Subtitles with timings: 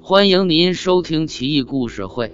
[0.00, 2.28] 欢迎您收听《奇异故事会·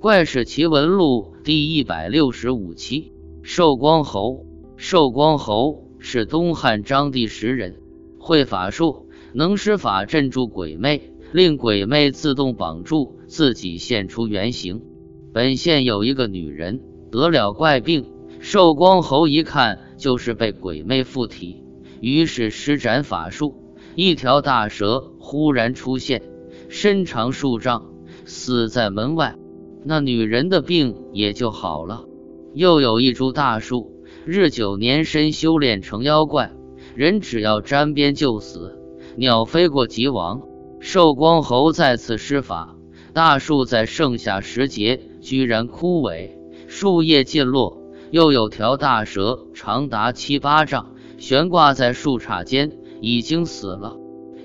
[0.00, 3.12] 怪事奇闻录》第一百六十五期。
[3.42, 4.44] 寿光侯，
[4.76, 7.76] 寿光侯是东汉章帝时人，
[8.18, 14.82] 会法术，能施法镇住鬼魅，令鬼魅自动绑住自己，现出原形。
[15.32, 18.04] 本县有一个女人得了怪病，
[18.40, 21.64] 寿光侯一看就是被鬼魅附体，
[22.00, 23.54] 于是施展法术，
[23.94, 26.22] 一条大蛇忽然出现。
[26.76, 27.84] 身长数丈，
[28.24, 29.36] 死在门外，
[29.84, 32.04] 那女人的病也就好了。
[32.52, 33.92] 又有一株大树，
[34.26, 36.50] 日久年深，修炼成妖怪，
[36.96, 38.76] 人只要沾边就死，
[39.14, 40.42] 鸟飞过即亡。
[40.80, 42.74] 寿光侯再次施法，
[43.12, 46.30] 大树在盛夏时节居然枯萎，
[46.66, 47.84] 树叶尽落。
[48.10, 53.96] 又有条大蛇，长达七八丈，悬挂在树杈间，已经死了。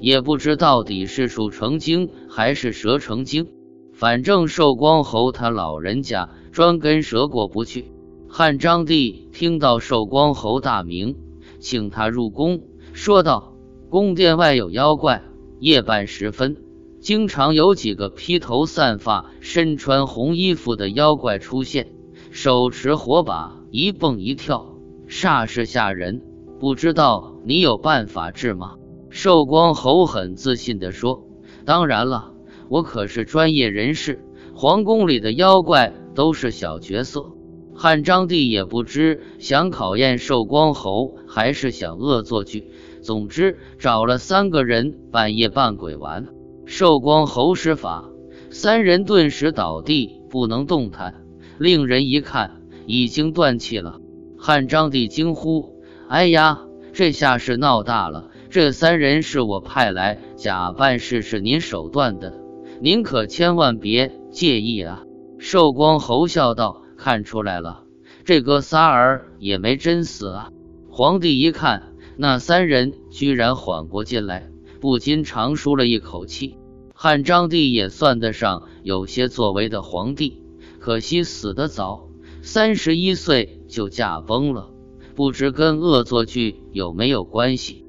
[0.02, 3.48] 也不知到底是树成精还是蛇成精，
[3.94, 7.92] 反正寿光侯他老人家专跟蛇过不去。
[8.28, 11.16] 汉章帝听到寿光侯大名，
[11.60, 12.62] 请他入宫，
[12.94, 13.56] 说道
[13.90, 15.24] ：“宫殿外有妖怪，
[15.60, 16.58] 夜半时分，
[17.02, 21.88] 经常有几个披头散发、身穿红衣服的妖怪出现，
[22.30, 24.76] 手持火把，一蹦一跳，
[25.08, 26.22] 煞是吓人。
[26.60, 28.76] 不知道你有办法治吗？”
[29.10, 31.26] 寿光侯很自信地说
[31.66, 32.34] ：“当然了，
[32.70, 34.24] 我可是专业人士。
[34.54, 37.32] 皇宫里的妖怪都是小角色。”
[37.74, 42.72] 汉章帝也不知想考验寿光侯，还是想恶作剧。
[43.02, 46.28] 总之，找了三个人半夜扮鬼玩。
[46.66, 48.10] 寿光侯施法，
[48.50, 51.24] 三人顿时倒地，不能动弹。
[51.58, 54.00] 令人一看，已经断气了。
[54.38, 56.60] 汉章帝惊呼：“哎呀，
[56.92, 62.34] 这下是闹大了！”这三人是我派来假扮试试您手段的，
[62.82, 65.04] 您可千万别介意啊！
[65.38, 67.84] 寿光侯笑道：“看出来了，
[68.26, 70.50] 这哥仨儿也没真死啊！”
[70.90, 74.50] 皇帝一看那三人居然缓过劲来，
[74.82, 76.58] 不禁长舒了一口气。
[76.96, 80.42] 汉章帝也算得上有些作为的皇帝，
[80.80, 82.10] 可惜死得早，
[82.42, 84.72] 三十一岁就驾崩了，
[85.14, 87.86] 不知跟恶作剧有没有关系。